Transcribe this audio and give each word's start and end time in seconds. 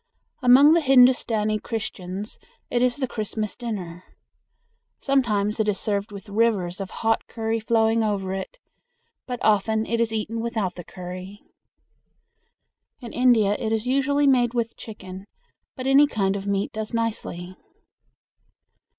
Among 0.41 0.73
the 0.73 0.81
Hindustani 0.81 1.59
Christians 1.59 2.39
it 2.71 2.81
is 2.81 2.95
the 2.97 3.07
Christmas 3.07 3.55
dinner. 3.55 4.03
Sometimes 4.99 5.59
it 5.59 5.67
is 5.69 5.79
served 5.79 6.11
with 6.11 6.27
rivers 6.27 6.81
of 6.81 6.89
hot 6.89 7.27
curry 7.27 7.59
flowing 7.59 8.03
over 8.03 8.33
it, 8.33 8.57
but 9.27 9.37
often 9.43 9.85
it 9.85 10.01
is 10.01 10.11
eaten 10.11 10.39
without 10.39 10.73
the 10.73 10.83
curry. 10.83 11.41
In 12.99 13.13
India 13.13 13.55
it 13.59 13.71
is 13.71 13.85
usually 13.85 14.25
made 14.25 14.55
with 14.55 14.75
chicken, 14.75 15.27
but 15.75 15.85
any 15.85 16.07
kind 16.07 16.35
of 16.35 16.47
meat 16.47 16.73
does 16.73 16.95
nicely. 16.95 17.55